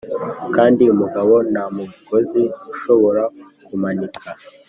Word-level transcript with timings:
kandi 0.55 0.81
umugabo 0.93 1.33
nta 1.51 1.65
mugozi 1.75 2.41
ushobora 2.73 3.23
kumanika 3.65 4.21